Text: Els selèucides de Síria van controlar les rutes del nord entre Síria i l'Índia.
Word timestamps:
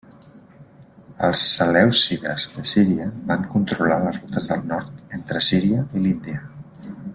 Els 1.27 1.43
selèucides 1.49 2.47
de 2.55 2.63
Síria 2.71 3.07
van 3.33 3.45
controlar 3.53 4.01
les 4.07 4.19
rutes 4.23 4.51
del 4.55 4.67
nord 4.73 5.15
entre 5.21 5.45
Síria 5.51 5.87
i 6.01 6.05
l'Índia. 6.09 6.45